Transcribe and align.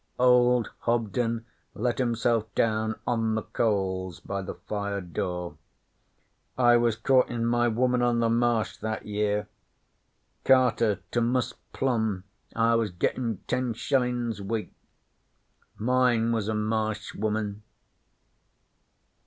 Old 0.17 0.71
Hobden 0.79 1.45
let 1.75 1.99
himself 1.99 2.45
down 2.55 2.95
on 3.05 3.35
the 3.35 3.43
coals 3.43 4.19
by 4.19 4.41
the 4.41 4.55
fire 4.55 4.99
door. 4.99 5.57
'I 6.57 6.77
was 6.77 6.95
courtin' 6.95 7.45
my 7.45 7.67
woman 7.67 8.01
on 8.01 8.17
the 8.19 8.27
Marsh 8.27 8.77
that 8.77 9.05
year. 9.05 9.47
Carter 10.43 11.01
to 11.11 11.21
Mus' 11.21 11.53
Plum 11.71 12.23
I 12.55 12.73
was, 12.73 12.89
gettin' 12.89 13.41
ten 13.45 13.73
shillin's 13.75 14.41
week. 14.41 14.73
Mine 15.77 16.31
was 16.31 16.47
a 16.47 16.55
Marsh 16.55 17.13
woman.' 17.13 17.61